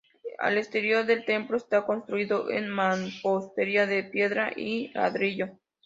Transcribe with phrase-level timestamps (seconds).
[0.39, 5.59] Al exterior, el templo está construido en mampostería de piedra y ladrillo.